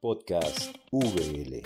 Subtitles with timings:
[0.00, 1.62] Podcast VL.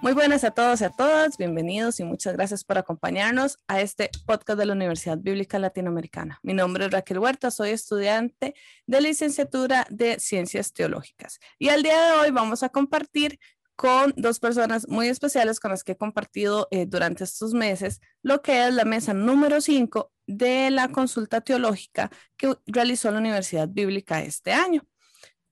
[0.00, 4.10] Muy buenas a todos y a todas, bienvenidos y muchas gracias por acompañarnos a este
[4.26, 6.40] podcast de la Universidad Bíblica Latinoamericana.
[6.42, 8.54] Mi nombre es Raquel Huerta, soy estudiante
[8.86, 13.38] de licenciatura de Ciencias Teológicas y al día de hoy vamos a compartir
[13.78, 18.42] con dos personas muy especiales con las que he compartido eh, durante estos meses lo
[18.42, 24.20] que es la mesa número 5 de la consulta teológica que realizó la Universidad Bíblica
[24.20, 24.82] este año.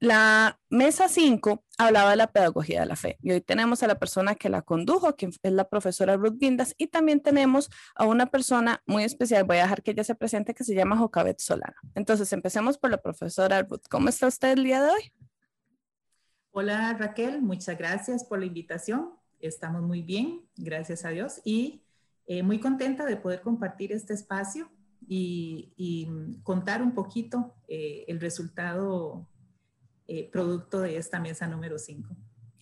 [0.00, 3.97] La mesa 5 hablaba de la pedagogía de la fe y hoy tenemos a la
[3.97, 8.27] persona que la condujo, que es la profesora Ruth Guindas, y también tenemos a una
[8.27, 11.77] persona muy especial, voy a dejar que ella se presente, que se llama Jocabet Solano.
[11.95, 13.84] Entonces, empecemos por la profesora Ruth.
[13.88, 15.12] ¿Cómo está usted el día de hoy?
[16.59, 19.10] Hola Raquel, muchas gracias por la invitación.
[19.41, 21.83] Estamos muy bien, gracias a Dios, y
[22.27, 24.70] eh, muy contenta de poder compartir este espacio
[25.06, 26.09] y,
[26.45, 29.28] contar un poquito eh, el resultado
[30.08, 32.17] eh, producto de esta mesa número 5.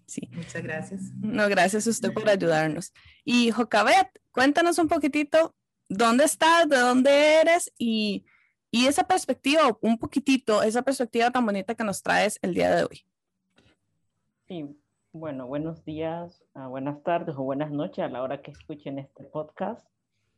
[0.07, 0.29] Sí.
[0.33, 1.01] Muchas gracias.
[1.21, 2.93] No, gracias a usted por ayudarnos.
[3.25, 5.55] Y Jocabet, cuéntanos un poquitito
[5.89, 8.25] dónde estás, de dónde eres y,
[8.73, 12.83] y esa perspectiva, un poquitito, esa perspectiva tan bonita que nos traes el día de
[12.83, 13.07] hoy.
[15.13, 19.25] Bueno, buenos días, ah, buenas tardes o buenas noches a la hora que escuchen este
[19.25, 19.85] podcast.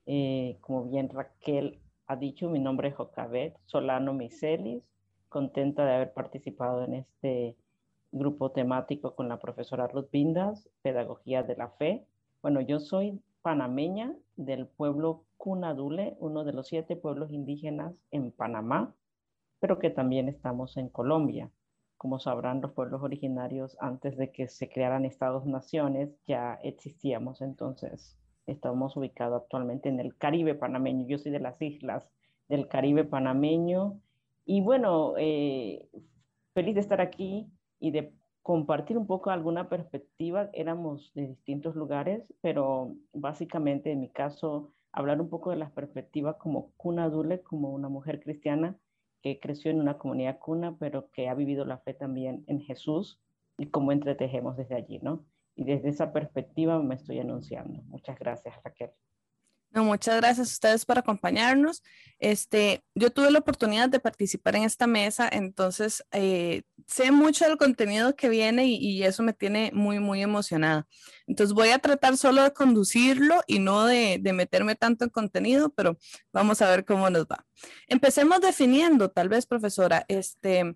[0.07, 4.83] Eh, como bien Raquel ha dicho, mi nombre es Jocabet Solano Miselis,
[5.29, 7.57] contenta de haber participado en este
[8.11, 12.07] grupo temático con la profesora Ruth Bindas, Pedagogía de la Fe.
[12.41, 18.95] Bueno, yo soy panameña del pueblo Cunadule, uno de los siete pueblos indígenas en Panamá,
[19.61, 21.51] pero que también estamos en Colombia.
[21.97, 27.41] Como sabrán, los pueblos originarios, antes de que se crearan estados-naciones, ya existíamos.
[27.41, 31.07] Entonces, estamos ubicados actualmente en el Caribe panameño.
[31.07, 32.11] Yo soy de las islas
[32.49, 34.01] del Caribe panameño.
[34.45, 35.89] Y bueno, eh,
[36.55, 40.51] feliz de estar aquí y de compartir un poco alguna perspectiva.
[40.53, 46.37] Éramos de distintos lugares, pero básicamente en mi caso, hablar un poco de las perspectivas
[46.37, 48.79] como Cuna Dule, como una mujer cristiana
[49.35, 53.21] creció en una comunidad cuna, pero que ha vivido la fe también en Jesús
[53.59, 55.25] y cómo entretejemos desde allí, ¿no?
[55.55, 57.83] Y desde esa perspectiva me estoy anunciando.
[57.85, 58.91] Muchas gracias, Raquel.
[59.71, 61.83] No, muchas gracias a ustedes por acompañarnos.
[62.19, 67.59] Este, yo tuve la oportunidad de participar en esta mesa, entonces eh, sé mucho del
[67.59, 70.87] contenido que viene y, eso me tiene muy, muy emocionada.
[71.27, 75.69] Entonces voy a tratar solo de conducirlo y no de, de meterme tanto en contenido,
[75.71, 75.99] pero
[76.33, 77.45] vamos a ver cómo nos va.
[77.87, 80.75] Empecemos definiendo, tal vez, profesora, este,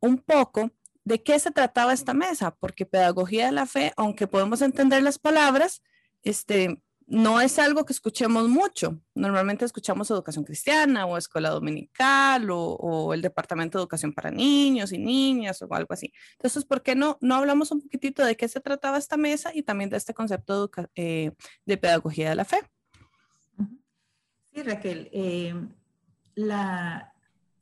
[0.00, 0.70] un poco
[1.04, 5.18] de qué se trataba esta mesa, porque pedagogía de la fe, aunque podemos entender las
[5.18, 5.82] palabras,
[6.22, 9.00] este, no es algo que escuchemos mucho.
[9.14, 14.98] Normalmente escuchamos educación cristiana o escuela dominical o, el departamento de educación para niños y
[14.98, 16.12] niñas o algo así.
[16.32, 19.62] Entonces, ¿por qué no, no hablamos un poquitito de qué se trataba esta mesa y
[19.62, 21.32] también de este concepto de,
[21.66, 22.58] eh, pedagogía de la fe?
[24.52, 25.08] Sí, Raquel.
[25.10, 25.54] Eh,
[26.34, 27.14] la,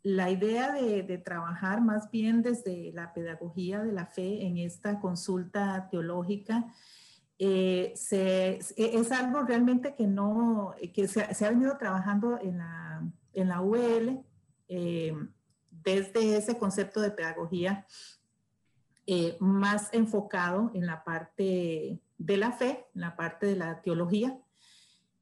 [0.03, 4.99] la, idea de, de trabajar más bien desde la pedagogía de la fe en esta
[4.99, 6.67] consulta teológica
[7.39, 13.03] eh, se, es algo realmente que no, que se, ha venido trabajando en la,
[13.35, 14.25] en la UL
[14.69, 15.15] eh,
[15.71, 17.87] desde ese concepto de pedagogía
[19.07, 24.39] eh, más enfocado en la parte de la fe, en la parte de la teología.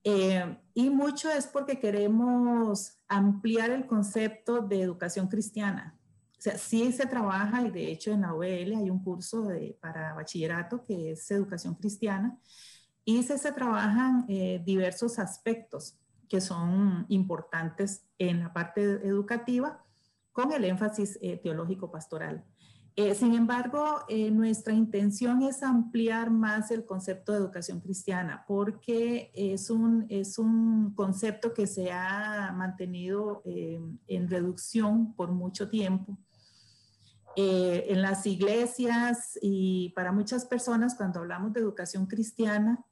[0.05, 5.99] y mucho es porque queremos ampliar el concepto de educación cristiana
[6.45, 10.13] sea, sí se trabaja y de hecho en la OEL hay un curso de, para
[10.13, 12.39] bachillerato que es educación cristiana
[13.05, 19.83] y se, se trabajan eh, diversos aspectos que son importantes en la parte educativa
[20.33, 22.45] con el énfasis eh, teológico pastoral.
[22.97, 29.69] Eh, sin embargo, nuestra intención es ampliar más el concepto de educación cristiana porque es
[29.69, 36.17] un, es un concepto que se ha mantenido en reducción por mucho tiempo
[37.37, 42.85] eh, en las iglesias y para muchas personas cuando hablamos de educación cristiana,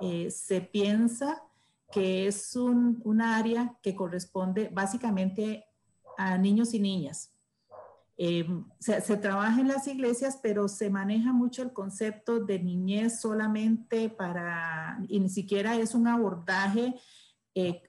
[0.00, 1.42] eh, se piensa
[1.92, 5.64] que es un, un, área que corresponde básicamente
[6.18, 7.32] a niños y niñas.
[8.16, 8.46] Eh,
[8.80, 14.08] se, se, trabaja en las iglesias, pero se maneja mucho el concepto de niñez solamente
[14.08, 16.94] para, y ni siquiera es un abordaje
[17.54, 17.82] eh,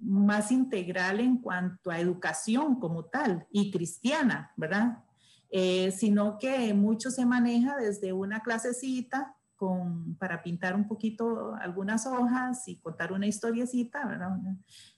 [0.00, 5.04] más integral en cuanto a educación como tal y cristiana, ¿verdad?
[5.50, 12.06] Eh, sino que mucho se maneja desde una clasecita con, para pintar un poquito algunas
[12.06, 14.36] hojas y contar una historiecita, ¿verdad?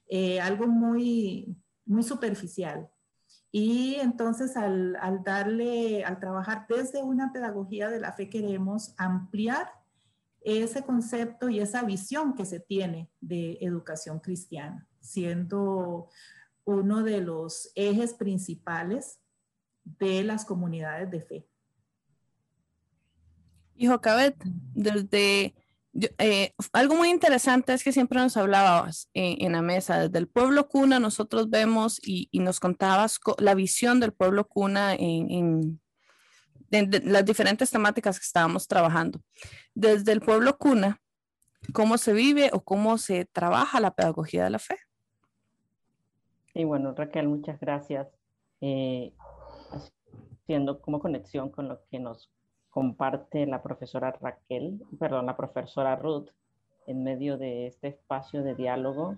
[0.09, 1.55] Eh, algo muy,
[1.85, 2.89] muy superficial.
[3.53, 9.69] Y entonces al, al, darle, al trabajar desde una pedagogía de la fe, queremos ampliar
[10.47, 16.09] ese concepto y esa visión que se tiene de educación cristiana, siendo
[16.65, 19.19] uno de los ejes principales
[19.85, 21.49] de las comunidades de fe.
[23.75, 24.37] Hijo Cabet,
[24.75, 25.55] desde
[26.19, 30.69] eh, algo muy interesante es que siempre nos hablabas en, la mesa, desde el pueblo
[30.69, 35.81] cuna nosotros vemos y, nos contabas la visión del pueblo cuna en,
[36.71, 39.21] las diferentes temáticas que estábamos trabajando.
[39.75, 41.01] Desde el pueblo cuna,
[41.73, 44.77] ¿cómo se vive o cómo se trabaja la pedagogía de la fe?
[46.55, 48.09] Y bueno, Raquel, muchas gracias.
[48.61, 49.13] Eh,
[50.43, 52.31] haciendo como conexión con lo que nos
[52.71, 56.29] comparte la profesora Raquel, perdón, la profesora Ruth,
[56.87, 59.17] en medio de este espacio de diálogo.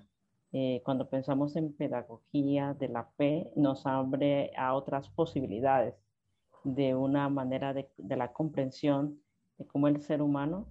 [0.52, 5.94] Eh, cuando pensamos en pedagogía de la fe, nos abre a otras posibilidades
[6.74, 9.20] de una manera de, la comprensión
[9.58, 10.66] de cómo el ser humano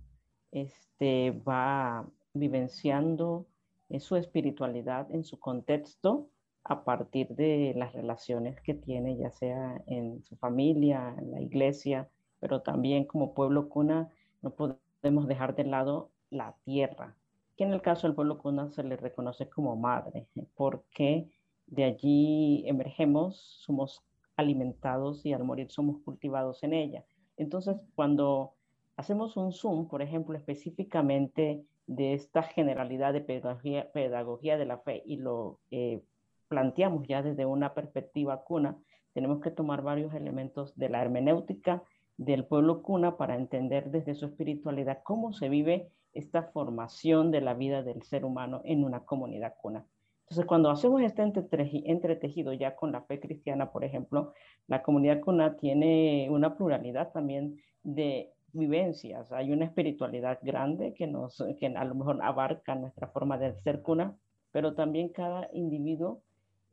[0.51, 3.45] este, va vivenciando
[3.89, 6.29] eh, su espiritualidad en su contexto
[6.63, 12.09] a partir de las relaciones que tiene, ya sea en su familia, en la iglesia,
[12.39, 14.09] pero también como pueblo cuna
[14.41, 17.15] no podemos dejar de lado la tierra,
[17.55, 21.29] que en el caso del pueblo cuna se le reconoce como madre, porque
[21.67, 24.03] de allí emergemos, somos
[24.37, 27.03] alimentados y al morir somos cultivados en ella.
[27.35, 28.53] Entonces, cuando
[28.95, 35.17] hacemos un zoom, por ejemplo, específicamente de esta generalidad de pedagogía, de la fe y
[35.17, 36.01] lo eh,
[36.47, 38.77] planteamos ya desde una perspectiva cuna,
[39.13, 41.83] tenemos que tomar varios elementos de la hermenéutica
[42.17, 47.53] del pueblo cuna para entender desde su espiritualidad cómo se vive esta formación de la
[47.53, 49.85] vida del ser humano en una comunidad cuna.
[50.27, 54.33] Entonces, cuando hacemos este entretejido ya con la fe cristiana, por ejemplo,
[54.67, 59.31] la comunidad cuna tiene una pluralidad también de vivencias.
[59.31, 63.81] Hay una espiritualidad grande que, nos, que a lo mejor abarca nuestra forma de ser
[63.81, 64.17] cuna,
[64.51, 66.21] pero también cada individuo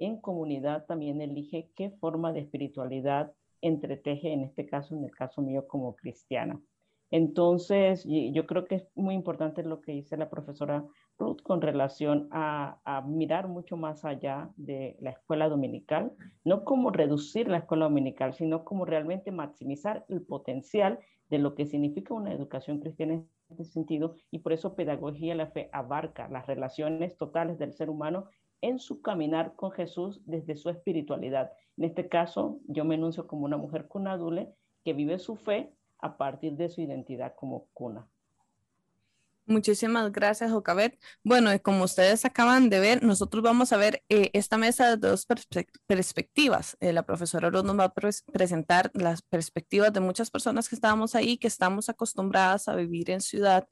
[0.01, 5.43] en comunidad también elige qué forma de espiritualidad entreteje, en este caso, en el caso
[5.43, 6.61] mío como cristiana.
[7.11, 10.85] Entonces, yo creo que es muy importante lo que dice la profesora
[11.19, 16.13] Ruth con relación a, mirar mucho más allá de la escuela dominical,
[16.45, 20.99] no como reducir la escuela dominical, sino como realmente maximizar el potencial
[21.31, 25.47] de lo que significa una educación cristiana en este sentido, y por eso pedagogía la
[25.47, 28.27] fe abarca las relaciones totales del ser humano
[28.61, 31.53] en su caminar con Jesús desde su espiritualidad.
[31.77, 34.55] En este caso, yo me enuncio como una mujer cunadule
[34.85, 35.75] que vive su fe
[36.05, 38.07] a partir de su identidad como cuna.
[39.47, 40.99] Muchísimas gracias, Jocabet.
[41.23, 45.27] Bueno, como ustedes acaban de ver, nosotros vamos a ver eh, esta mesa de dos
[45.87, 46.77] perspectivas.
[46.81, 51.15] Eh, la profesora Oro nos va a presentar las perspectivas de muchas personas que estábamos
[51.15, 53.67] ahí, que estamos acostumbradas a vivir en ciudad.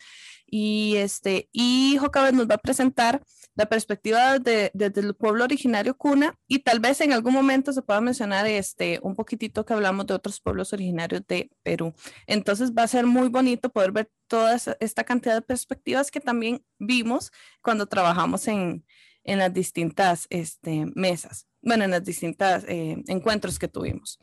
[0.55, 3.23] Y, este, y Jocabet nos va a presentar
[3.55, 7.81] la perspectiva desde de, el pueblo originario cuna y tal vez en algún momento se
[7.81, 11.95] pueda mencionar este, un poquitito que hablamos de otros pueblos originarios de Perú.
[12.27, 16.63] Entonces va a ser muy bonito poder ver toda esta cantidad de perspectivas que también
[16.79, 17.33] vimos
[17.63, 18.85] cuando trabajamos en,
[19.25, 24.19] en las distintas este, mesas, bueno, en las distintas eh, encuentros que tuvimos.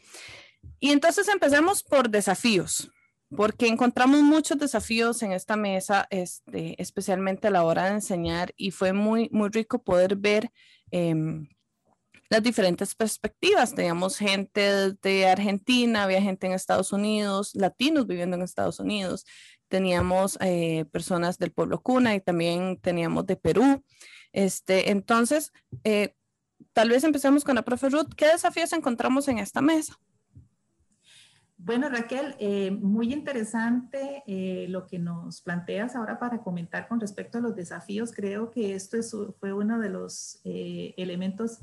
[0.80, 2.92] Y entonces empecemos por desafíos,
[3.36, 8.72] porque encontramos muchos desafíos en esta mesa, este, especialmente a la hora de enseñar, y
[8.72, 10.52] fue muy, muy rico poder ver
[10.92, 11.48] em,
[12.30, 13.76] las diferentes perspectivas.
[13.76, 19.26] Teníamos gente de Argentina, había gente en Estados Unidos, latinos viviendo en Estados Unidos,
[19.68, 23.84] teníamos eh, personas del pueblo cuna y también teníamos de Perú.
[24.34, 25.52] Este, entonces,
[25.84, 26.16] eh,
[26.74, 28.14] tal vez empecemos con la profe Ruth.
[28.16, 30.00] ¿Qué desafíos encontramos en esta mesa?
[31.62, 34.24] Bueno, Raquel, eh, muy interesante
[34.70, 38.12] lo que nos planteas ahora para comentar con respecto a los desafíos.
[38.12, 38.98] Creo que esto
[39.40, 41.60] fue uno de los elementos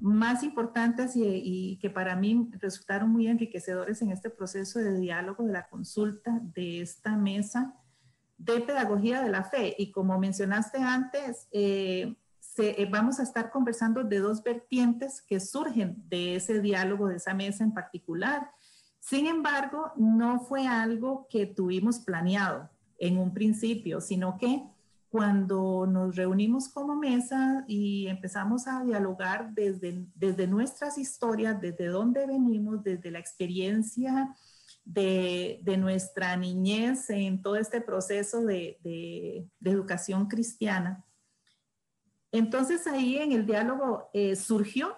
[0.00, 5.52] más importantes y, que para mí resultaron muy enriquecedores en este proceso de diálogo de
[5.52, 7.74] la consulta de esta mesa
[8.38, 9.74] de pedagogía de la fe.
[9.78, 12.14] Y como mencionaste antes, eh,
[12.58, 17.34] eh, vamos a estar conversando de dos vertientes que surgen de ese diálogo, de esa
[17.34, 18.50] mesa en particular.
[19.08, 24.64] Sin embargo, no fue algo que tuvimos planeado en un principio, sino que
[25.08, 32.26] cuando nos reunimos como mesa y empezamos a dialogar desde, desde nuestras historias, desde dónde
[32.26, 34.34] venimos, desde la experiencia
[34.84, 41.04] de, de nuestra niñez en todo este proceso de, de, educación cristiana.
[42.32, 44.96] Entonces ahí en el diálogo eh, surgió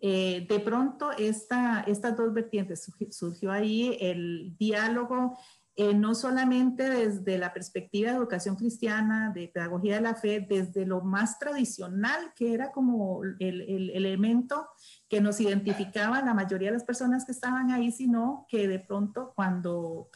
[0.00, 5.36] eh, de pronto esta, estas dos vertientes surgió ahí el diálogo
[5.78, 10.86] eh, no solamente desde la perspectiva de educación cristiana, de pedagogía de la fe, desde
[10.86, 14.68] lo más tradicional, que era como el, el, elemento
[15.06, 19.34] que nos identificaba la mayoría de las personas que estaban ahí, sino que de pronto
[19.36, 20.08] cuando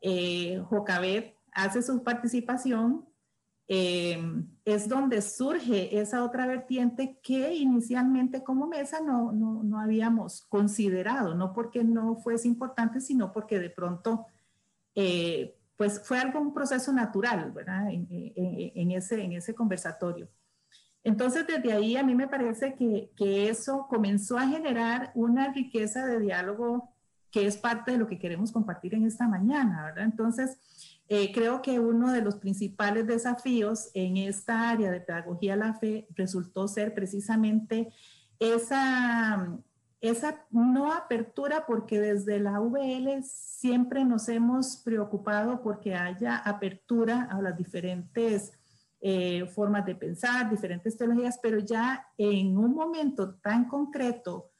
[0.00, 3.04] eh, Jocabet hace su participación,
[3.66, 4.18] eh,
[4.64, 11.34] es donde surge esa otra vertiente que inicialmente como mesa no, no, no habíamos considerado,
[11.34, 14.26] no porque no fuese importante, sino porque de pronto
[14.94, 17.90] eh, pues fue algo, un proceso natural, ¿verdad?
[17.90, 20.28] En, ese, en ese conversatorio.
[21.02, 26.06] Entonces, desde ahí a mí me parece que, que, eso comenzó a generar una riqueza
[26.06, 26.94] de diálogo
[27.30, 29.92] que es parte de lo que queremos compartir en esta mañana.
[29.96, 30.56] Entonces,
[31.08, 35.74] eh, creo que uno de los principales desafíos en esta área de pedagogía de la
[35.74, 37.92] fe resultó ser precisamente
[38.38, 39.58] esa
[40.04, 47.40] esa no apertura, porque desde la VL siempre nos hemos preocupado porque haya apertura a
[47.40, 48.52] las diferentes
[49.00, 54.50] eh, formas de pensar, diferentes teologías, pero ya en un momento tan concreto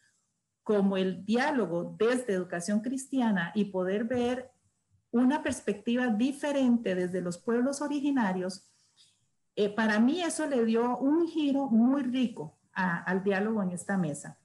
[0.62, 4.50] como el diálogo desde educación cristiana y poder ver
[5.14, 8.68] una perspectiva diferente desde los pueblos originarios,
[9.54, 14.36] eh, para mí eso le dio un giro muy rico al diálogo en esta mesa.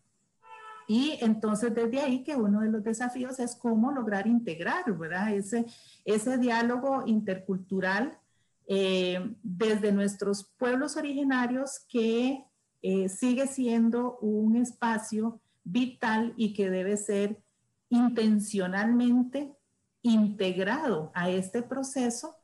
[0.88, 5.34] Y entonces desde ahí que uno de los desafíos es cómo lograr integrar, ¿verdad?
[5.34, 5.66] Ese,
[6.06, 8.20] ese diálogo intercultural
[8.68, 12.46] eh, desde nuestros pueblos originarios que
[12.84, 17.42] eh, sigue siendo un espacio vital y que debe ser
[17.90, 19.56] intencionalmente
[20.02, 22.36] integrado a este proceso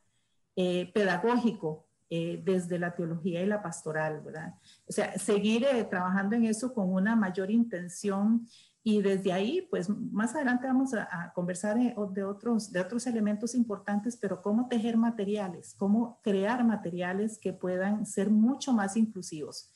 [0.55, 4.53] eh, pedagógico eh, desde la teología y la pastoral, ¿verdad?
[4.87, 8.47] O sea, seguir eh, trabajando en eso con una mayor intención
[8.83, 14.15] y desde ahí, pues más adelante vamos a, conversar de, otros, de otros elementos importantes,
[14.15, 19.71] pero cómo tejer materiales, cómo crear materiales que puedan ser mucho más inclusivos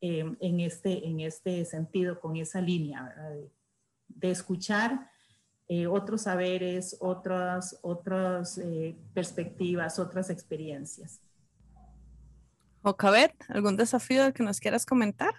[0.00, 3.14] en, este, en este sentido, con esa línea
[4.08, 5.08] de, escuchar
[5.88, 8.60] otros saberes, otras, otras
[9.14, 11.20] perspectivas, otras experiencias.
[12.82, 15.34] Ocabet, ¿algún desafío que nos quieras comentar?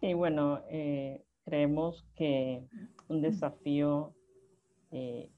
[0.00, 2.64] Sí, bueno, eh, creemos que
[3.08, 4.14] un desafío
[4.92, 5.32] eh,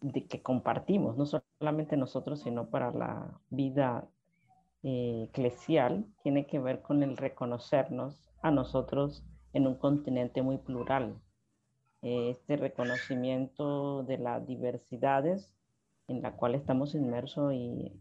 [0.00, 4.08] de que compartimos, no solamente nosotros, sino para la vida
[4.82, 11.20] eh, eclesial, tiene que ver con el reconocernos a nosotros en un continente muy plural.
[12.02, 15.52] Este reconocimiento de las diversidades
[16.08, 17.92] en la cual estamos inmersos y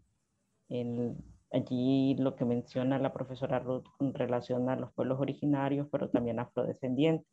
[1.52, 6.40] Allí lo que menciona la profesora Ruth con relación a los pueblos originarios, pero también
[6.40, 7.28] afrodescendientes.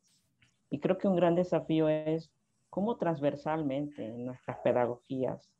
[0.71, 2.31] Y creo que un gran desafío es
[2.71, 5.51] cómo transversalmente en nuestras pedagogías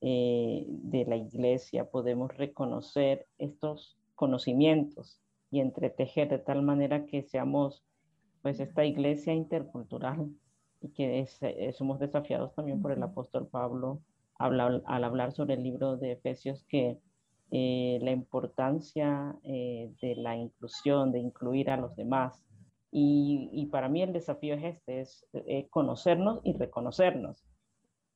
[0.00, 7.84] eh, de la iglesia podemos reconocer estos conocimientos y entretejer de tal manera que seamos
[8.42, 10.30] pues esta iglesia intercultural
[10.80, 14.00] y que eh, somos desafiados también por el apóstol Pablo
[14.38, 16.98] al hablar sobre el libro de Efesios que
[17.52, 22.42] eh, la importancia eh, de la inclusión, de incluir a los demás.
[22.92, 27.44] Y, para mí el desafío es este, es conocernos y reconocernos.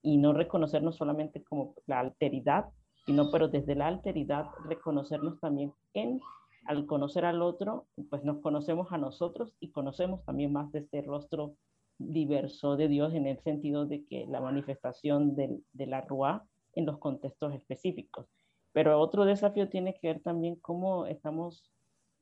[0.03, 2.67] Y no reconocernos solamente como la alteridad,
[3.07, 6.21] sino pero desde la alteridad reconocernos también en,
[6.65, 11.03] al conocer al otro, pues nos conocemos a nosotros y conocemos también más de este
[11.03, 11.57] rostro
[11.99, 16.99] diverso de Dios en el sentido de que la manifestación de, la Ruá en los
[16.99, 18.27] contextos específicos.
[18.73, 21.71] Pero otro desafío tiene que ver también cómo estamos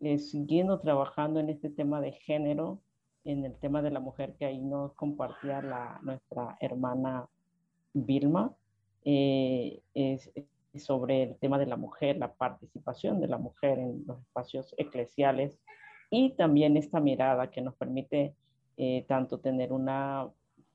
[0.01, 2.83] eh, siguiendo trabajando en este tema de género,
[3.25, 7.29] en el tema de la mujer que ahí nos compartía la, nuestra hermana
[7.95, 8.55] Vilma,
[9.05, 9.83] eh,
[10.79, 15.61] sobre el tema de la mujer, la participación de la mujer en los espacios eclesiales
[16.11, 18.35] y también esta mirada que nos permite
[18.77, 20.29] eh, tanto tener una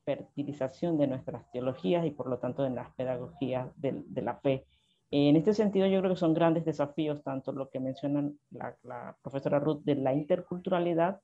[0.04, 4.64] fertilización de nuestras teologías y por lo tanto de las pedagogías de, la fe.
[5.10, 9.58] En este sentido, yo creo que son grandes desafíos, tanto lo que menciona la, profesora
[9.58, 11.20] Ruth de la interculturalidad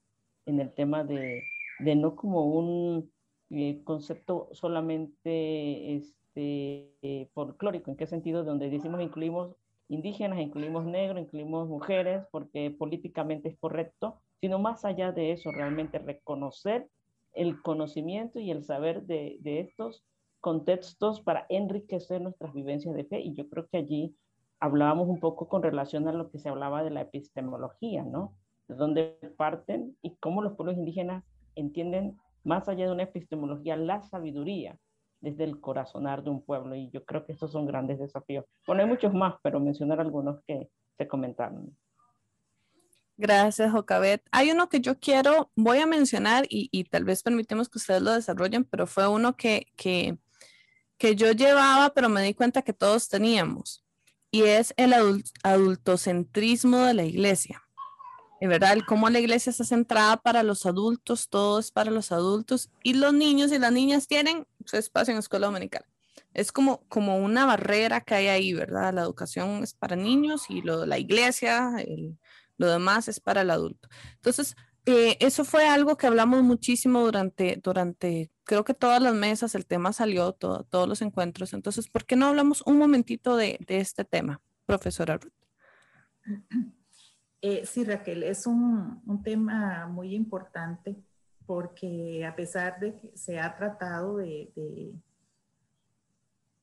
[0.46, 1.42] en el tema de,
[1.78, 3.10] de no como un
[3.50, 8.44] eh, concepto solamente este, eh, folclórico, ¿en qué sentido?
[8.44, 9.54] Donde decimos incluimos
[9.88, 15.98] indígenas, incluimos negros, incluimos mujeres, porque políticamente es correcto, sino más allá de eso, realmente
[15.98, 16.88] reconocer
[17.34, 20.04] el conocimiento y el saber de, de estos
[20.40, 23.20] contextos para enriquecer nuestras vivencias de fe.
[23.20, 24.16] Y yo creo que allí
[24.60, 28.34] hablábamos un poco con relación a lo que se hablaba de la epistemología, ¿no?
[28.68, 31.24] de dónde parten y cómo los pueblos indígenas
[31.54, 34.78] entienden más allá de una epistemología la sabiduría
[35.24, 36.76] desde el corazonar de un pueblo.
[36.76, 38.44] Y yo creo que estos son grandes desafíos.
[38.66, 41.76] Bueno, hay muchos más, pero mencionar algunos que se comentaron.
[43.16, 44.22] Gracias, Jocabet.
[44.30, 48.12] Hay uno que yo quiero, voy a mencionar y, tal vez permitimos que ustedes lo
[48.12, 50.18] desarrollen, pero fue uno que, que,
[50.98, 53.84] que yo llevaba, pero me di cuenta que todos teníamos,
[54.32, 54.94] y es el
[55.44, 57.64] adultocentrismo de la iglesia.
[58.48, 58.78] ¿verdad?
[58.86, 63.12] cómo la iglesia está centrada para los adultos, todo es para los adultos, y los
[63.12, 65.84] niños y las niñas tienen su espacio en escuela dominical.
[66.32, 68.92] Es como, como una barrera que hay ahí, ¿verdad?
[68.92, 71.72] La educación es para niños y lo, la iglesia,
[72.56, 73.88] lo demás es para el adulto.
[74.16, 74.56] Entonces,
[74.86, 79.64] eh, eso fue algo que hablamos muchísimo durante, durante, creo que todas las mesas, el
[79.66, 81.54] tema salió, todos los encuentros.
[81.54, 85.32] Entonces, ¿por qué no hablamos un momentito de, de este tema, profesora Ruth?
[87.40, 90.96] Eh, sí, Raquel, es un, un, tema muy importante
[91.46, 94.92] porque a pesar de que se ha tratado de, de,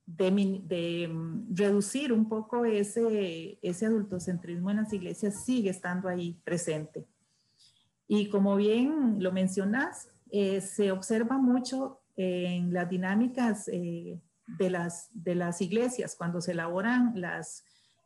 [0.06, 7.06] de, mm, reducir un poco ese, ese adultocentrismo en las iglesias, sigue estando ahí presente.
[8.08, 15.10] Y como bien lo mencionas, eh, se observa mucho en las dinámicas eh, de, las,
[15.14, 17.64] de las iglesias cuando se elaboran las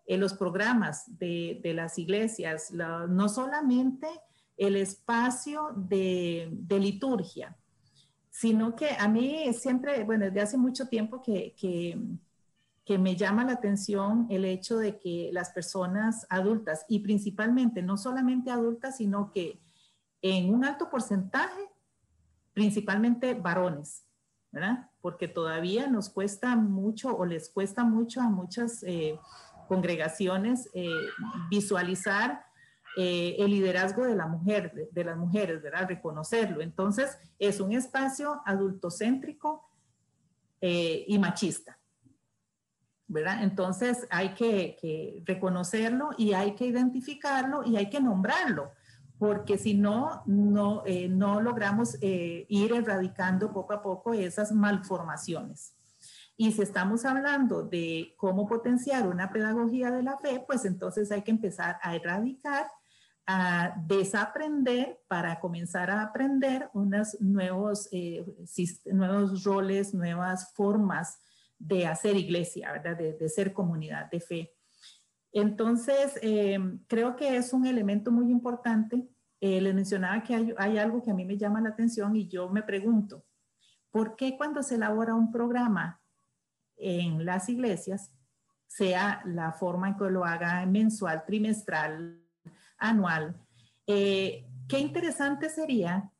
[0.07, 4.07] en los programas de, de las iglesias, no solamente
[4.57, 7.55] el espacio de, liturgia,
[8.29, 11.99] sino que a mí siempre, bueno, desde hace mucho tiempo que, que,
[12.85, 17.97] que, me llama la atención el hecho de que las personas adultas, y principalmente no
[17.97, 19.61] solamente adultas, sino que
[20.21, 21.69] en un alto porcentaje,
[22.53, 24.05] principalmente varones,
[24.51, 24.89] ¿verdad?
[25.01, 28.83] Porque todavía nos cuesta mucho o les cuesta mucho a muchas...
[28.83, 29.19] Eh,
[29.67, 30.89] congregaciones eh,
[31.49, 32.45] visualizar
[32.97, 35.87] eh, el liderazgo de las mujeres, ¿verdad?
[35.87, 36.61] Reconocerlo.
[36.61, 39.69] Entonces, es un espacio adultocéntrico
[40.61, 41.77] eh, y machista,
[43.07, 43.43] ¿verdad?
[43.43, 48.71] Entonces, hay que, reconocerlo y hay que identificarlo y hay que nombrarlo,
[49.19, 55.75] porque si no, no, no logramos ir erradicando poco a poco esas malformaciones.
[56.37, 61.21] Y si estamos hablando de cómo potenciar una pedagogía de la fe, pues entonces hay
[61.21, 62.67] que empezar a erradicar,
[63.27, 68.23] a desaprender para comenzar a aprender unos nuevos, eh,
[68.85, 71.19] nuevos roles, nuevas formas
[71.57, 72.97] de hacer iglesia, ¿verdad?
[72.97, 74.53] De, ser comunidad de fe.
[75.31, 79.07] Entonces, eh, creo que es un elemento muy importante.
[79.41, 82.27] Eh, les mencionaba que hay, hay algo que a mí me llama la atención y
[82.27, 83.25] yo me pregunto,
[83.89, 86.01] ¿por qué cuando se elabora un programa
[86.77, 88.11] en las iglesias,
[88.67, 92.24] sea la forma en que lo haga mensual, trimestral,
[92.89, 93.35] anual.
[93.87, 96.11] Eh, qué interesante sería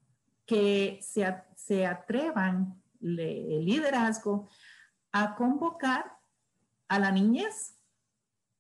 [0.45, 1.25] que se,
[1.55, 4.47] se atrevan el liderazgo
[5.11, 6.11] a convocar
[6.87, 7.79] a la niñez,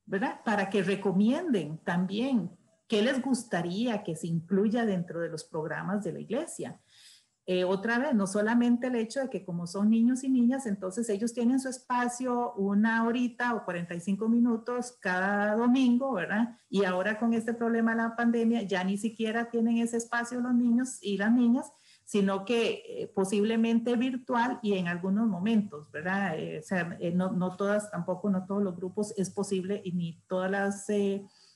[0.05, 0.41] ¿verdad?
[0.43, 2.51] Para que recomienden también
[2.87, 6.79] qué les gustaría que se incluya dentro de los programas de la iglesia.
[7.47, 11.07] Eh, otra vez, no solamente el hecho de que como son niños y niñas, entonces
[11.09, 16.57] ellos tienen su espacio una horita o 45 minutos cada domingo, ¿verdad?
[16.69, 20.55] Y ahora con este problema de la pandemia ya ni siquiera tienen ese espacio los
[20.55, 21.71] niños y las niñas,
[22.03, 26.39] sino que eh, posiblemente virtual y en algunos momentos, ¿verdad?
[26.39, 30.23] Eh, o sea, no, no, todas, tampoco no todos los grupos es posible y ni
[30.27, 30.87] todas las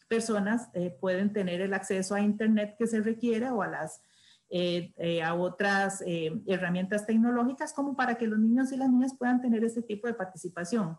[0.08, 4.02] personas pueden tener el acceso a Internet que se requiere o a las
[4.52, 9.16] eh, eh, a otras eh, herramientas tecnológicas como para que los niños y las niñas
[9.16, 10.98] puedan tener ese tipo de participación.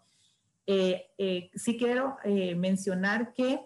[0.66, 2.16] sí quiero
[2.56, 3.60] mencionar que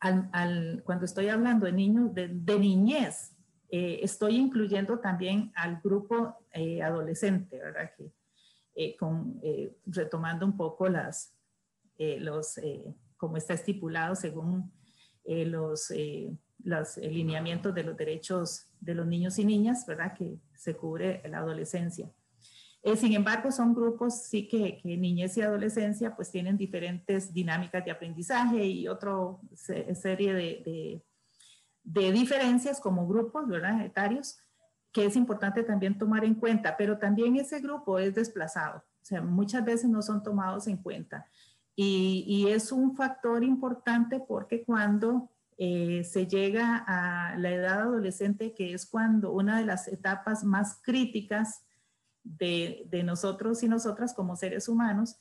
[0.00, 3.36] al, cuando estoy hablando de niños, de, niñez,
[3.68, 6.38] estoy incluyendo también al grupo
[6.82, 7.90] adolescente, ¿verdad?
[7.94, 9.38] Que, con,
[9.84, 11.34] retomando un poco las,
[11.98, 12.58] los,
[13.18, 14.72] como está estipulado según
[15.26, 15.92] los
[16.64, 20.14] los lineamientos de los derechos de los niños y niñas, ¿verdad?
[20.14, 22.10] Que se cubre la adolescencia.
[22.82, 27.84] Eh, sin embargo, son grupos, sí que, que, niñez y adolescencia pues tienen diferentes dinámicas
[27.84, 29.12] de aprendizaje y otra
[29.54, 31.02] serie de,
[31.82, 33.84] de, diferencias como grupos, ¿verdad?
[33.84, 34.38] Etarios,
[34.92, 39.22] que es importante también tomar en cuenta, pero también ese grupo es desplazado, o sea,
[39.22, 41.26] muchas veces no son tomados en cuenta.
[41.74, 48.54] Y, y es un factor importante porque cuando eh, se llega a la edad adolescente,
[48.54, 51.64] que es cuando una de las etapas más críticas
[52.22, 55.20] de, nosotros y nosotras como seres humanos,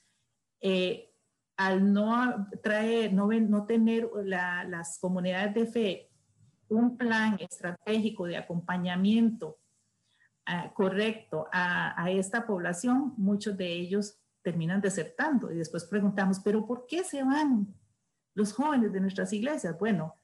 [0.61, 1.11] eh,
[1.57, 6.11] al no traer, no, no tener las comunidades de fe
[6.69, 9.57] un plan estratégico de acompañamiento
[10.45, 16.67] ah, correcto a, a, esta población, muchos de ellos terminan desertando y después preguntamos, pero
[16.67, 17.73] ¿por qué se van
[18.35, 19.77] los jóvenes de nuestras iglesias?
[19.79, 20.15] Bueno,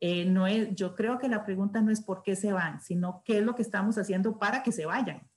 [0.00, 3.22] eh, no es, yo creo que la pregunta no es por qué se van, sino
[3.24, 5.28] qué es lo que estamos haciendo para que se vayan,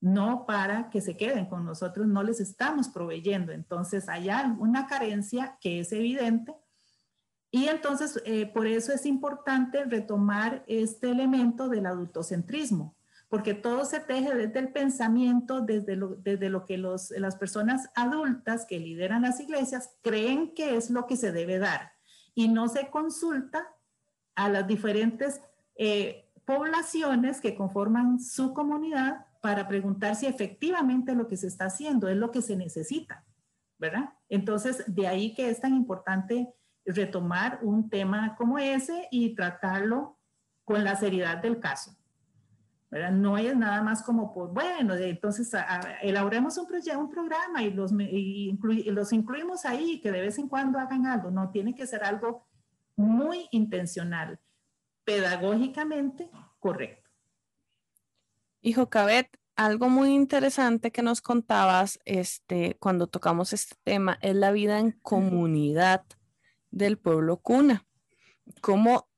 [0.00, 3.50] no para que se queden con nosotros, no les estamos proveyendo.
[3.52, 6.54] Entonces hay una carencia que es evidente
[7.50, 12.96] y entonces eh, por eso es importante retomar este elemento del adultocentrismo,
[13.28, 17.90] porque todo se teje desde el pensamiento, desde lo, desde lo que los, las personas
[17.96, 21.92] adultas que lideran las iglesias creen que es lo que se debe dar
[22.34, 23.71] y no se consulta
[24.34, 25.40] a las diferentes
[25.76, 32.08] eh, poblaciones que conforman su comunidad para preguntar si efectivamente lo que se está haciendo
[32.08, 33.24] es lo que se necesita,
[33.78, 34.14] ¿verdad?
[34.28, 40.18] Entonces, de ahí que es tan importante retomar un tema como ese y tratarlo
[40.64, 41.96] con la seriedad del caso.
[42.90, 43.10] ¿verdad?
[43.10, 45.50] No es nada más como, por, bueno, entonces
[46.02, 46.66] elaboremos un,
[46.98, 48.52] un programa y los, y
[48.90, 51.30] los incluimos ahí, que de vez en cuando hagan algo.
[51.30, 52.46] No, tiene que ser algo
[52.96, 54.40] muy intencional,
[55.04, 57.10] pedagógicamente correcto.
[58.60, 64.52] Hijo Cabet, algo muy interesante que nos contabas este, cuando tocamos este tema es la
[64.52, 66.04] vida en comunidad
[66.70, 67.86] del pueblo cuna.
[68.60, 69.08] Cómo,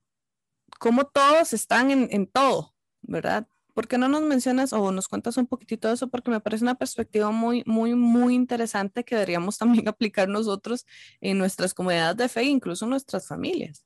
[0.79, 3.47] cómo todos están en, en todo, ¿verdad?
[3.75, 6.09] ¿Por qué no nos mencionas o nos cuentas un poquitito de eso?
[6.09, 10.87] Porque me parece una perspectiva muy, muy, muy interesante que deberíamos también aplicar nosotros
[11.21, 13.85] en nuestras comunidades de fe e incluso en nuestras familias.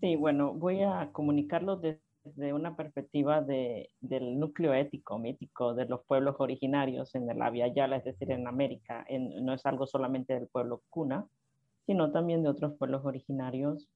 [0.00, 6.00] Sí, bueno, voy a comunicarlo desde una perspectiva de, del núcleo ético, mítico de los
[6.04, 9.06] pueblos originarios en el Avia Yala, es decir, en América.
[9.42, 11.26] no es algo solamente del pueblo cuna,
[11.86, 13.88] sino también de otros pueblos originarios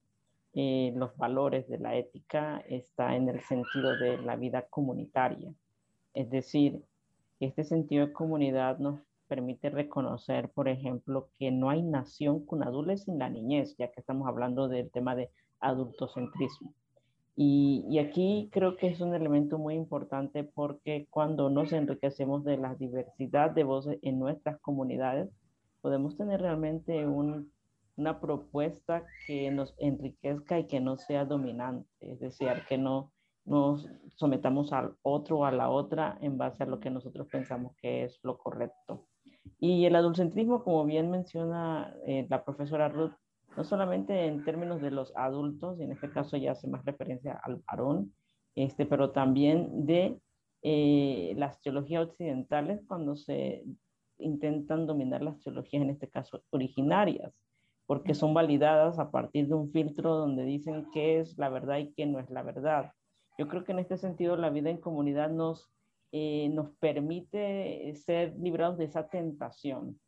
[0.54, 5.52] eh, los valores de la ética está en el sentido de la vida comunitaria.
[6.14, 6.82] Es decir,
[7.40, 13.02] este sentido de comunidad nos permite reconocer, por ejemplo, que no hay nación con adultos
[13.02, 15.30] sin la niñez, ya que estamos hablando del tema de
[15.60, 16.72] adultocentrismo.
[17.40, 22.74] Y, aquí creo que es un elemento muy importante porque cuando nos enriquecemos de la
[22.74, 25.30] diversidad de voces en nuestras comunidades,
[25.80, 27.52] podemos tener realmente un
[27.98, 33.12] una propuesta que nos enriquezca y que no sea dominante, es decir, que no
[33.44, 37.74] nos sometamos al otro o a la otra en base a lo que nosotros pensamos
[37.76, 39.08] que es lo correcto.
[39.58, 43.14] Y el adultocentrismo, como bien menciona eh, la profesora Ruth,
[43.56, 47.40] no solamente en términos de los adultos, y en este caso ya hace más referencia
[47.42, 48.14] al varón,
[48.54, 50.20] este, pero también de
[50.62, 53.64] eh, las teologías occidentales cuando se
[54.18, 57.32] intentan dominar las teologías, en este caso originarias
[57.88, 61.90] porque son validadas a partir de un filtro donde dicen qué es la verdad y
[61.94, 62.92] qué no es la verdad.
[63.38, 65.70] Yo creo que en este sentido la vida en comunidad nos,
[66.12, 69.98] eh, nos permite ser librados de esa tentación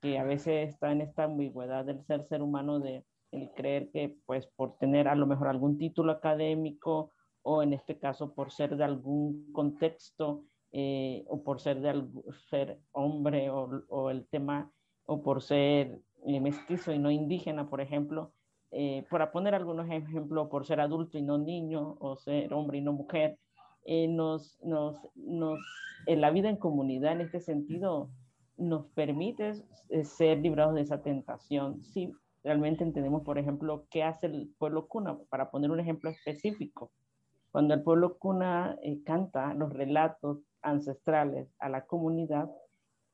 [0.00, 4.16] que a veces está en esta ambigüedad del ser ser humano de el creer que
[4.24, 8.78] pues por tener a lo mejor algún título académico o en este caso por ser
[8.78, 12.02] de algún contexto eh, o por ser de
[12.48, 14.72] ser hombre o, o el tema
[15.04, 18.32] o por ser eh, mestizo y no indígena, por ejemplo,
[18.70, 22.80] eh, para poner algunos ejemplos, por ser adulto y no niño, o ser hombre y
[22.80, 23.38] no mujer,
[23.84, 25.58] eh, nos, nos, nos,
[26.06, 28.10] en la vida en comunidad en este sentido
[28.56, 29.52] nos permite
[30.02, 31.84] ser librados de esa tentación.
[31.84, 36.90] Si realmente entendemos, por ejemplo, qué hace el pueblo cuna, para poner un ejemplo específico.
[37.52, 42.50] Cuando el pueblo cuna canta los relatos ancestrales a la comunidad,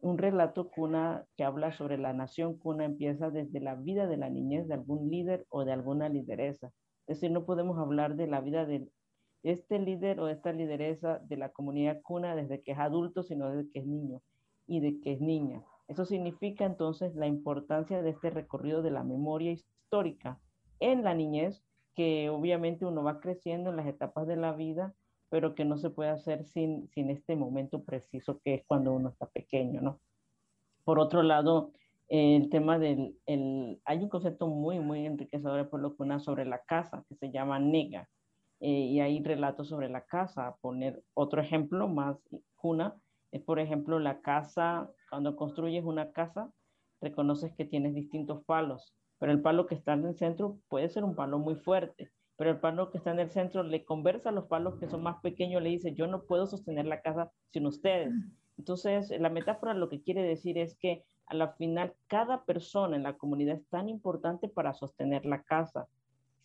[0.03, 4.29] un relato cuna que habla sobre la nación cuna empieza desde la vida de la
[4.29, 6.73] niñez de algún líder o de alguna lideresa.
[7.07, 8.89] Es decir, no podemos hablar de la vida de
[9.45, 13.71] este líder o esta lideresa de la comunidad cuna desde que es adulto, sino desde
[13.71, 14.21] que es niño
[14.67, 15.63] y de que es niña.
[15.87, 20.41] Eso significa entonces la importancia de este recorrido de la memoria histórica
[20.81, 21.63] en la niñez,
[21.95, 24.97] que obviamente uno va creciendo en las etapas de la vida
[25.33, 29.09] pero que no se puede hacer sin, sin este momento preciso que es cuando uno
[29.09, 29.99] está pequeño, ¿no?
[30.85, 31.73] Por otro lado,
[32.09, 36.45] el tema del, el, hay un concepto muy, muy enriquecedor por lo que una sobre
[36.45, 38.11] la casa, que se llama nega,
[38.61, 40.55] eh, y hay relatos sobre la casa.
[40.61, 42.19] Poner otro ejemplo más,
[42.63, 42.95] una,
[43.31, 46.53] es por ejemplo la casa, cuando construyes una casa,
[47.01, 51.05] reconoces que tienes distintos palos, pero el palo que está en el centro puede ser
[51.05, 54.33] un palo muy fuerte, pero el palo que está en el centro le conversa a
[54.33, 57.67] los palos que son más pequeños, le dice, yo no puedo sostener la casa sin
[57.67, 58.13] ustedes.
[58.59, 63.03] Entonces, la metáfora lo que quiere decir es que a la final cada persona en
[63.03, 65.89] la comunidad es tan importante para sostener la casa.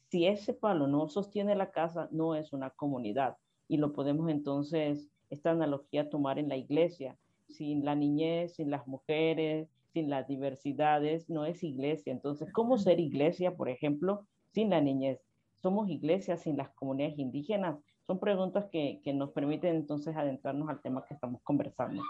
[0.10, 3.38] Si ese palo no sostiene la casa, no es una comunidad.
[3.68, 7.18] Y lo podemos entonces, esta analogía, tomar en la iglesia.
[7.50, 12.14] Sin la niñez, sin las mujeres, sin las diversidades, no es iglesia.
[12.14, 15.27] Entonces, ¿cómo ser iglesia, por ejemplo, sin la niñez?
[15.62, 17.78] ¿Somos iglesia sin las comunidades indígenas?
[18.06, 22.02] Son preguntas que, que nos permiten entonces adentrarnos al tema que estamos conversando.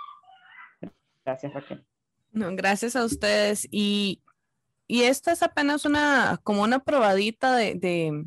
[1.25, 1.83] Gracias, Raquel.
[2.31, 3.67] No, gracias a ustedes.
[3.71, 4.21] Y,
[4.88, 8.25] y esta es apenas una, como una probadita de, de,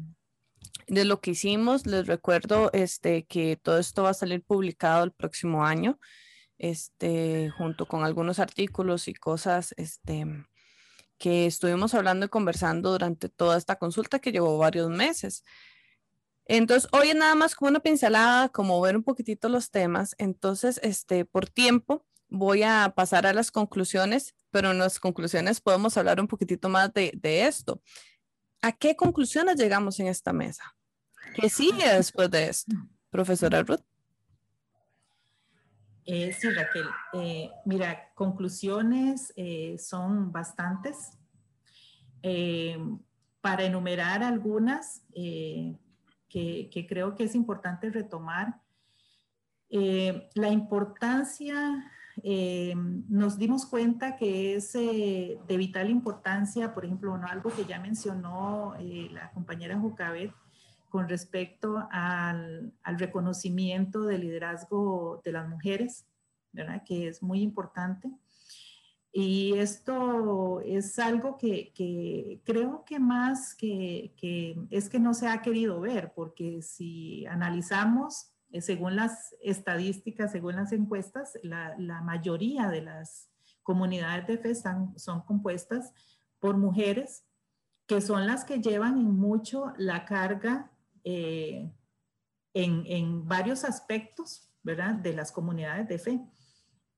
[0.88, 1.86] de, lo que hicimos.
[1.86, 5.98] Les recuerdo este, que todo esto va a salir publicado el próximo año,
[6.58, 10.26] este, junto con algunos artículos y cosas este,
[11.20, 15.44] que estuvimos hablando y conversando durante toda esta consulta que llevó varios meses.
[16.46, 20.16] Entonces, hoy es nada más como una pincelada, como ver un poquitito los temas.
[20.16, 25.96] Entonces, este, por tiempo, voy a pasar a las conclusiones, pero en las conclusiones podemos
[25.98, 27.82] hablar un poquitito más de, de esto.
[28.62, 30.74] ¿A qué conclusiones llegamos en esta mesa?
[31.34, 32.74] ¿Qué sigue después de esto?
[33.10, 33.89] Profesora Ruth.
[36.12, 36.86] Eh, sí, Raquel.
[37.12, 41.16] Eh, mira, conclusiones eh, son bastantes.
[43.40, 48.60] Para enumerar algunas que, creo que es importante retomar,
[49.70, 51.90] la importancia
[53.08, 59.30] nos dimos cuenta que es de vital importancia, por ejemplo, algo que ya mencionó la
[59.30, 60.34] compañera Jucabet
[60.90, 66.04] con respecto al, reconocimiento del liderazgo de las mujeres,
[66.52, 66.82] ¿verdad?
[66.84, 68.10] que es muy importante.
[69.12, 71.72] Y esto es algo que,
[72.44, 74.12] creo que más que,
[74.70, 80.56] es que no se ha querido ver, porque si analizamos eh, según las estadísticas, según
[80.56, 83.30] las encuestas, la, mayoría de las
[83.62, 85.92] comunidades de fe son compuestas
[86.38, 87.24] por mujeres
[87.90, 90.70] que son las que llevan en mucho la carga
[91.04, 91.70] eh,
[92.54, 94.94] en, varios aspectos, ¿verdad?
[94.94, 96.20] De las comunidades de fe.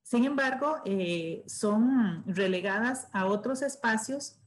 [0.02, 4.38] Sin embargo, eh, son relegadas a otros espacios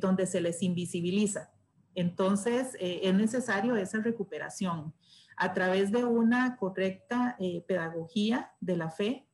[0.00, 1.50] donde se les invisibiliza.
[1.94, 4.92] Entonces, es necesario esa recuperación
[5.38, 9.24] a través de una correcta eh, pedagogía de la fe,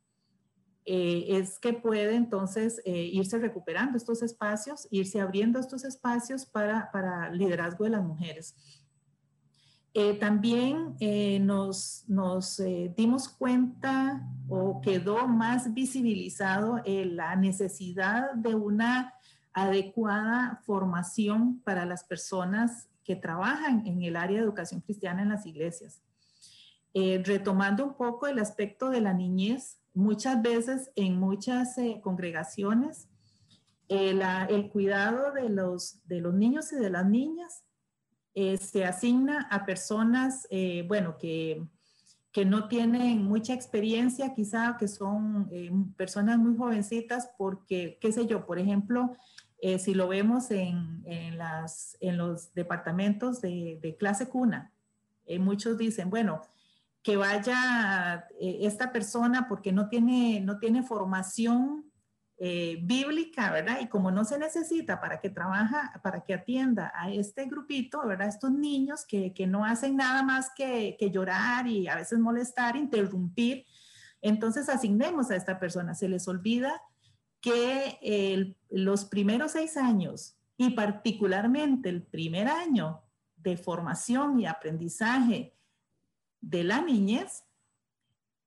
[0.84, 6.90] eh, es que puede entonces eh, irse recuperando estos espacios, irse abriendo estos espacios para,
[6.92, 8.54] para liderazgo de las mujeres.
[10.18, 10.96] También
[11.46, 12.61] nos, nos
[12.96, 19.14] dimos cuenta o quedó más visibilizado la necesidad de una
[19.52, 25.46] adecuada formación para las personas que trabajan en el área de educación cristiana en las
[25.46, 26.02] iglesias.
[26.94, 33.09] Eh, retomando un poco el aspecto de la niñez, muchas veces en muchas eh, congregaciones,
[33.88, 37.63] eh, el cuidado de los, de los niños y de las niñas
[38.34, 40.48] se asigna a personas,
[40.88, 41.62] bueno, que,
[42.32, 45.48] que no tienen mucha experiencia, quizá que son
[45.96, 49.16] personas muy jovencitas, porque, qué sé yo, por ejemplo,
[49.66, 54.74] eh, si lo vemos en, en, las, en los departamentos de, de clase cuna,
[55.24, 56.42] eh, muchos dicen, bueno,
[57.02, 61.86] que vaya eh, esta persona porque no tiene, no tiene formación
[62.38, 63.78] bíblica, ¿verdad?
[63.80, 68.28] Y como no se necesita para que trabaja, para que atienda a este grupito, ¿verdad?
[68.28, 72.76] Estos niños que, que no hacen nada más que, que llorar y a veces molestar,
[72.76, 73.64] interrumpir,
[74.20, 75.94] entonces asignemos a esta persona.
[75.94, 76.80] Se les olvida
[77.40, 83.02] que los primeros seis años y particularmente el primer año
[83.36, 85.54] de formación y aprendizaje
[86.40, 87.44] de la niñez,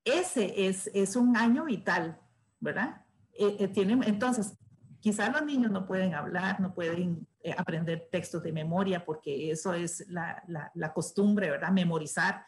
[0.04, 2.20] ese es, es un año vital,
[2.60, 3.06] ¿verdad?
[3.38, 4.58] Eh, eh, tiene, entonces,
[5.00, 9.74] quizás los niños no pueden hablar, no pueden eh, aprender textos de memoria, porque eso
[9.74, 11.72] es la, la, la, costumbre, ¿verdad?
[11.72, 12.46] Memorizar.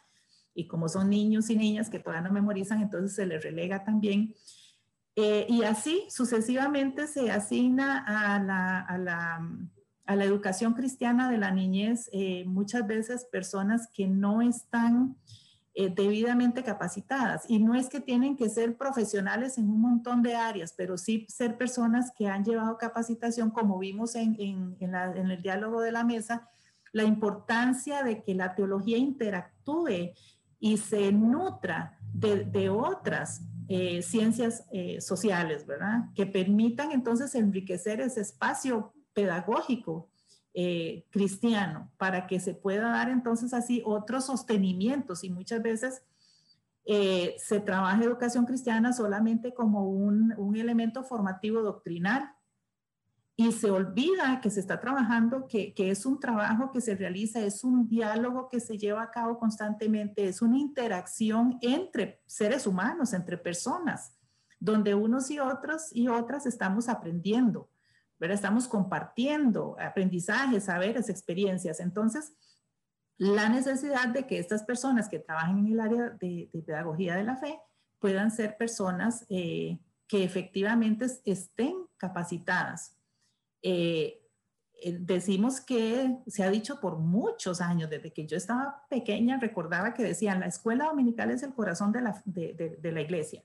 [0.54, 4.34] Y como son niños y niñas que todavía no memorizan, entonces se les relega también
[5.16, 9.48] eh, y así sucesivamente se asigna a la, a la,
[10.06, 15.16] a la educación cristiana de la niñez eh, muchas veces personas que no están
[15.74, 17.44] eh, debidamente capacitadas.
[17.48, 21.26] Y no es que tienen que ser profesionales en un montón de áreas, pero sí
[21.28, 26.48] ser personas que han llevado capacitación, como vimos en, en, el diálogo de la mesa,
[26.92, 30.12] la importancia de que la teología interactúe
[30.58, 36.06] y se nutra de, de otras eh, ciencias eh, sociales, ¿verdad?
[36.16, 40.09] Que permitan entonces enriquecer ese espacio pedagógico
[40.54, 46.02] eh, cristiano para que se pueda dar entonces así otros sostenimientos y muchas veces
[46.82, 52.34] se trabaja educación cristiana solamente como un, un elemento formativo doctrinal
[53.40, 57.40] y se olvida que se está trabajando, que, que, es un trabajo que se realiza,
[57.40, 63.14] es un diálogo que se lleva a cabo constantemente, es una interacción entre seres humanos,
[63.14, 64.14] entre personas,
[64.58, 67.69] donde unos y otros y otras estamos aprendiendo,
[68.20, 68.36] ¿verdad?
[68.36, 71.80] Estamos compartiendo aprendizajes, saberes, experiencias.
[71.80, 72.32] Entonces,
[73.16, 77.36] la necesidad de que estas personas que trabajan en el área de, pedagogía de la
[77.36, 77.58] fe
[77.98, 82.96] puedan ser personas eh, que efectivamente estén capacitadas
[83.62, 84.20] eh,
[84.82, 89.92] eh, decimos que se ha dicho por muchos años, desde que yo estaba pequeña, recordaba
[89.92, 93.42] que decían, la escuela dominical es el corazón de la, de, de, la iglesia.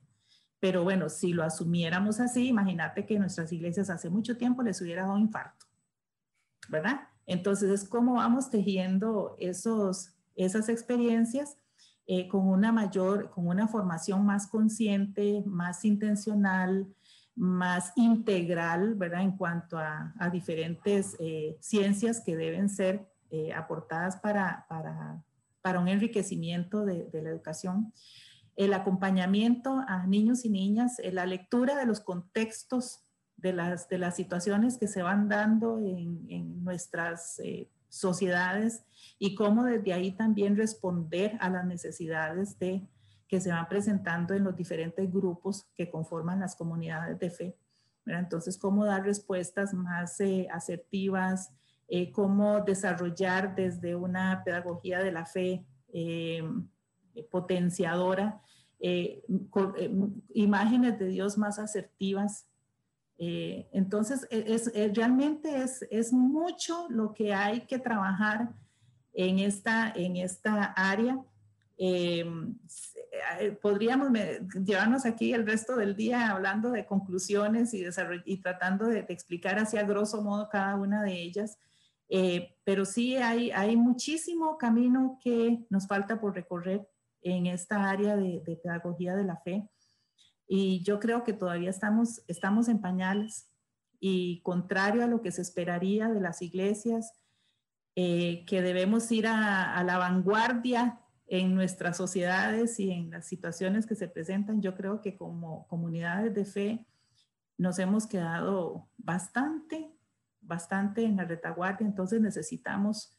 [0.59, 5.03] Pero bueno, si lo asumiéramos así, imagínate que nuestras iglesias hace mucho tiempo les hubiera
[5.03, 5.65] dado infarto,
[6.69, 7.01] ¿verdad?
[7.25, 11.57] Entonces es como vamos tejiendo esos, esas experiencias
[12.07, 16.87] eh, con una mayor, con una formación más consciente, más intencional,
[17.35, 19.21] más integral, ¿verdad?
[19.21, 26.85] En cuanto a, diferentes eh, ciencias que deben ser eh, aportadas para, para, un enriquecimiento
[26.85, 27.91] de, la educación.
[28.55, 33.01] El acompañamiento a niños y niñas, eh, la lectura de los contextos
[33.37, 37.41] de las, de las situaciones que se van dando en, en nuestras
[37.89, 38.83] sociedades
[39.19, 42.87] y cómo desde ahí también responder a las necesidades de
[43.27, 47.57] que se van presentando en los diferentes grupos que conforman las comunidades de fe.
[48.05, 51.51] Entonces, cómo dar respuestas más eh, asertivas,
[51.87, 55.65] eh, cómo desarrollar desde una pedagogía de la fe
[57.15, 58.41] eh, potenciadora
[60.33, 62.47] imágenes de Dios más asertivas.
[63.17, 68.53] entonces, e, es, realmente es, es mucho lo que hay que trabajar
[69.13, 71.17] en esta, en esta área.
[71.77, 74.09] Eh, podríamos
[74.65, 79.83] llevarnos aquí el resto del día hablando de conclusiones y, tratando de, explicar así a
[79.83, 81.57] grosso modo cada una de ellas.
[82.07, 86.87] Eh, pero sí hay, hay muchísimo camino que nos falta por recorrer
[87.25, 89.67] en esta área de, pedagogía de la fe.
[90.47, 93.49] Y yo creo que todavía estamos, estamos en pañales
[93.99, 97.13] y contrario a lo que se esperaría de las iglesias,
[97.95, 103.87] eh, que debemos ir a, a la vanguardia en nuestras sociedades y en las situaciones
[103.87, 106.85] que se presentan, yo creo que como comunidades de fe
[107.57, 109.91] nos hemos quedado bastante,
[110.41, 113.17] bastante en la retaguardia, entonces necesitamos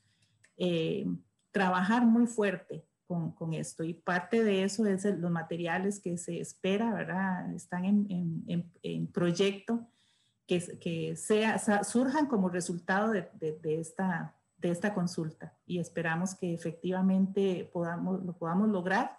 [0.57, 1.07] eh,
[1.51, 6.41] trabajar muy fuerte con, con, esto y parte de eso es los materiales que se
[6.41, 7.55] espera, ¿verdad?
[7.55, 8.07] Están en,
[8.47, 9.87] en, en, proyecto
[10.47, 16.55] que, que sea, surjan como resultado de, de esta de esta consulta y esperamos que
[16.55, 19.19] efectivamente podamos, lo podamos lograr.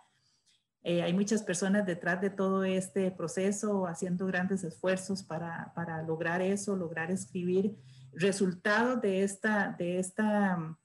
[0.84, 6.41] Eh, hay muchas personas detrás de todo este proceso haciendo grandes esfuerzos para, para lograr
[6.41, 7.78] eso, lograr escribir
[8.13, 10.78] resultados de esta, de esta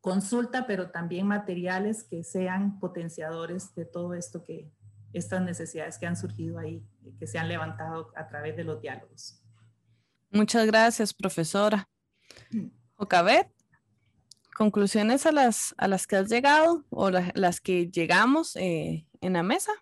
[0.00, 4.70] consulta, pero también materiales que sean potenciadores de todo esto que,
[5.12, 6.84] estas necesidades que han surgido ahí,
[7.18, 9.42] que se han levantado a través de los diálogos.
[10.30, 11.88] Muchas gracias, profesora.
[12.50, 12.68] Mm.
[12.96, 13.50] Ocabet
[14.56, 19.42] conclusiones a las, a las que has llegado o las que llegamos eh, en la
[19.42, 19.72] mesa.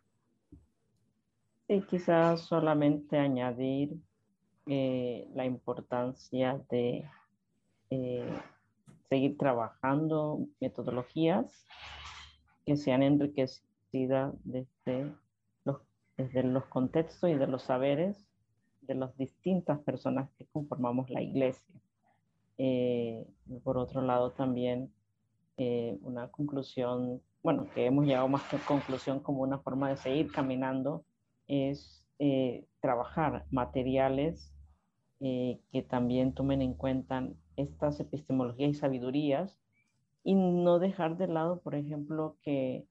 [1.66, 3.96] Sí, quizás solamente añadir
[4.66, 7.10] eh, la importancia de
[7.90, 8.32] eh,
[9.08, 11.64] seguir trabajando metodologías
[12.66, 15.12] que sean enriquecidas desde
[15.64, 15.80] los,
[16.16, 18.28] desde los contextos y de los saberes
[18.82, 21.74] de las distintas personas que conformamos la iglesia.
[22.56, 23.26] Eh,
[23.62, 24.92] por otro lado, también
[25.56, 30.32] eh, una conclusión, bueno, que hemos llegado más que conclusión como una forma de seguir
[30.32, 31.04] caminando,
[31.46, 34.52] es eh, trabajar materiales
[35.20, 39.58] que también tomen en cuenta estas epistemologías y sabidurías
[40.22, 42.86] y no dejar de lado, por ejemplo, que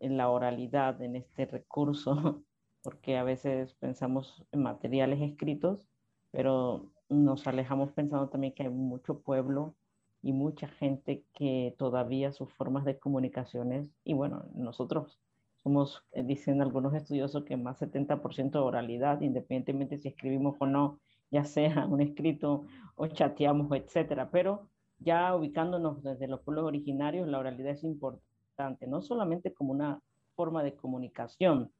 [0.00, 2.42] en la oralidad, en este recurso,
[2.82, 5.88] porque a veces pensamos en materiales escritos,
[6.30, 9.74] pero nos alejamos pensando también que hay mucho pueblo
[10.22, 15.20] y mucha gente que todavía sus formas de comunicaciones, y bueno, nosotros
[15.62, 21.00] somos, eh, dicen algunos estudiosos, que más 70% de oralidad, independientemente si escribimos o no,
[21.30, 22.66] ya sea un escrito
[22.96, 24.68] o chateamos, etcétera, pero
[24.98, 30.00] ya ubicándonos desde los pueblos originarios, la oralidad es importante, no solamente como una
[30.34, 31.70] forma de comunicación,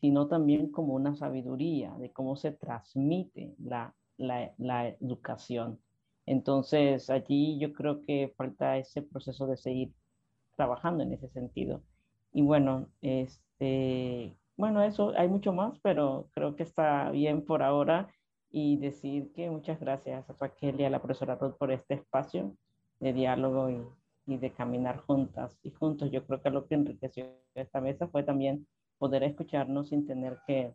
[0.00, 5.80] sino también como una sabiduría de cómo se transmite la la, educación.
[6.26, 9.92] Entonces, allí yo creo que falta ese proceso de seguir
[10.56, 11.82] trabajando en ese sentido.
[12.32, 18.08] Y bueno, este, bueno, eso hay mucho más, pero creo que está bien por ahora.
[18.56, 22.56] Y decir que muchas gracias a Raquel y a la profesora Ruth por este espacio
[23.00, 23.84] de diálogo y,
[24.36, 26.12] de caminar juntas y juntos.
[26.12, 27.26] Yo creo que lo que enriqueció
[27.56, 28.64] esta mesa fue también
[28.96, 30.72] poder escucharnos sin tener que,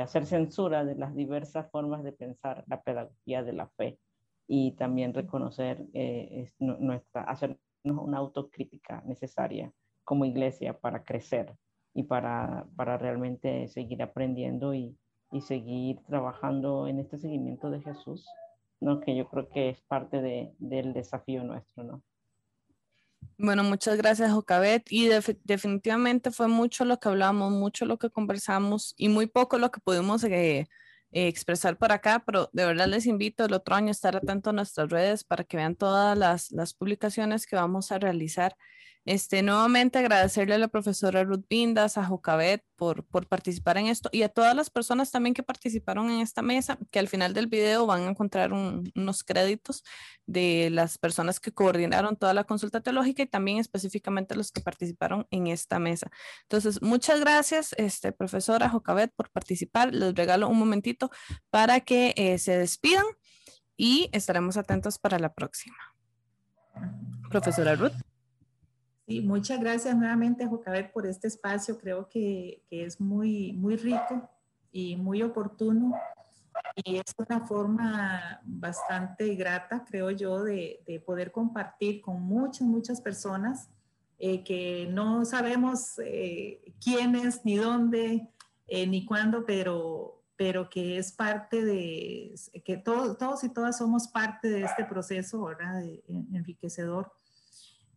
[0.00, 3.98] hacer censura de las diversas formas de pensar la pedagogía de la fe
[4.48, 9.70] y también reconocer eh, nuestra, hacernos una autocrítica necesaria
[10.04, 11.54] como iglesia para crecer
[11.92, 14.96] y para, para realmente seguir aprendiendo y,
[15.32, 18.26] y seguir trabajando en este seguimiento de Jesús,
[18.80, 19.00] ¿no?
[19.00, 21.84] que yo creo que es parte de, del desafío nuestro.
[21.84, 22.02] ¿no?
[23.38, 24.84] Bueno, muchas gracias, Jocabet.
[24.90, 25.08] Y
[25.44, 29.80] definitivamente fue mucho lo que hablamos, mucho lo que conversamos y muy poco lo que
[29.80, 30.68] pudimos eh,
[31.14, 34.50] eh, expresar por acá, pero de verdad les invito el otro año a estar atento
[34.50, 38.56] a nuestras redes para que vean todas las, las publicaciones que vamos a realizar
[39.04, 44.08] este, nuevamente agradecerle a la profesora Ruth Bindas, a Jocabet por, por participar en esto
[44.12, 47.48] y a todas las personas también que participaron en esta mesa, que al final del
[47.48, 49.82] video van a encontrar unos créditos
[50.26, 55.26] de las personas que coordinaron toda la consulta teológica y también específicamente los que participaron
[55.30, 56.10] en esta mesa.
[56.42, 59.92] Entonces, muchas gracias, este, profesora Jocabet, por participar.
[59.94, 61.10] Les regalo un momentito
[61.50, 63.04] para que eh, se despidan
[63.76, 65.76] y estaremos atentos para la próxima.
[67.28, 68.11] Profesora Ruth.
[69.20, 71.78] Muchas gracias nuevamente, Jocabet, por este espacio.
[71.78, 74.28] Creo que, es muy, muy rico
[74.70, 75.94] y muy oportuno.
[76.84, 83.00] Y es una forma bastante grata, creo yo, de, de poder compartir con muchas, muchas
[83.00, 83.68] personas
[84.24, 88.28] eh, que no sabemos eh, quiénes, ni dónde,
[88.68, 92.32] eh, ni cuándo, pero, pero que es parte de,
[92.64, 95.82] que todos, todos y todas somos parte de este proceso, ¿verdad?
[96.32, 97.12] Enriquecedor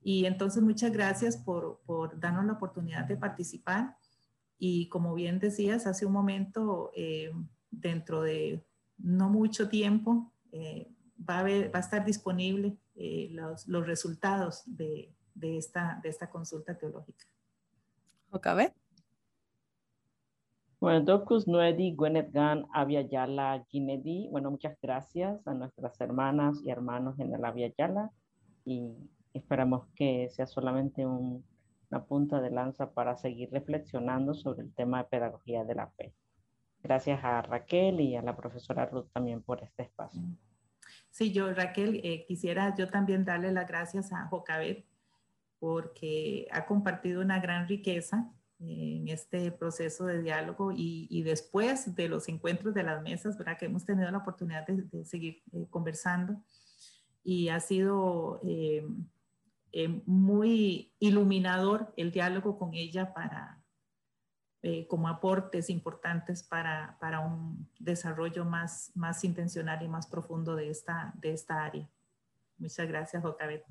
[0.08, 3.98] y entonces muchas gracias por, por darnos la oportunidad de participar.
[4.60, 7.32] Y como bien decías hace un momento, eh,
[7.72, 8.64] dentro de
[9.00, 10.92] no mucho tiempo eh,
[11.28, 16.30] va, a va a estar disponible eh, los, los, resultados de, de, esta, de esta
[16.30, 17.26] consulta teológica.
[18.30, 18.76] ¿Ocabe?
[20.80, 24.28] Bueno, Docus Nuedi, Gwyneth Gan, Avia Yala, Ginedi.
[24.30, 28.12] Bueno, muchas gracias a nuestras hermanas y hermanos en el Avia Yala
[28.66, 35.00] y Esperamos que sea solamente una punta de lanza para seguir reflexionando sobre el tema
[35.00, 36.14] de pedagogía de la fe.
[36.82, 40.22] Gracias a Raquel y a la profesora Ruth también por este espacio.
[41.10, 44.86] Sí, yo Raquel, eh, quisiera yo también darle las gracias a Jocabet
[45.60, 52.08] porque ha compartido una gran riqueza eh, en este proceso de diálogo y, después de
[52.08, 53.58] los encuentros de las mesas, ¿verdad?
[53.58, 56.42] Que hemos tenido la oportunidad de, seguir eh, conversando
[57.26, 58.88] y ha sido eh,
[60.06, 63.62] muy iluminador el diálogo con ella para,
[64.62, 70.70] eh, como aportes importantes para, para, un desarrollo más, más intencional y más profundo de
[70.70, 71.90] esta, de esta área.
[72.58, 73.64] Muchas gracias, Jocabet.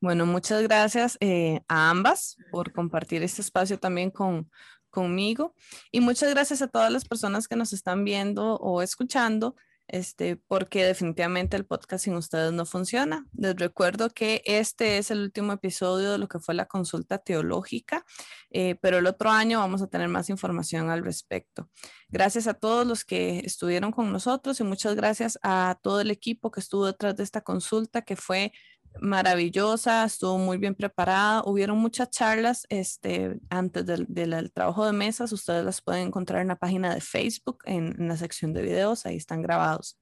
[0.00, 4.50] Bueno, muchas gracias eh, a ambas por compartir este espacio también con,
[4.90, 5.54] conmigo
[5.90, 9.56] y muchas gracias a todas las personas que nos están viendo o escuchando
[9.88, 13.26] este, porque definitivamente el podcast sin ustedes no funciona.
[13.36, 18.04] Les recuerdo que este es el último episodio de lo que fue la consulta teológica,
[18.50, 21.68] eh, pero el otro año vamos a tener más información al respecto.
[22.08, 26.50] Gracias a todos los que estuvieron con nosotros y muchas gracias a todo el equipo
[26.50, 28.52] que estuvo detrás de esta consulta, que fue
[29.00, 31.42] maravillosa, estuvo muy bien preparada.
[31.44, 35.32] Hubieron muchas charlas este, antes del, trabajo de mesas.
[35.32, 39.06] Ustedes las pueden encontrar en la página de Facebook, en, en, la sección de videos,
[39.06, 39.98] ahí están grabados.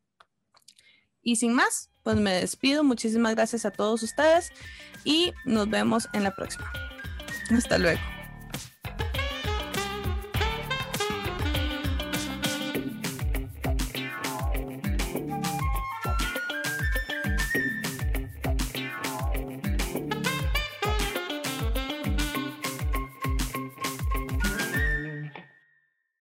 [1.23, 2.85] Y sin más, pues me despido.
[2.85, 4.51] Muchísimas gracias a todos ustedes
[5.05, 6.71] y nos vemos en la próxima.
[7.51, 8.20] Hasta luego.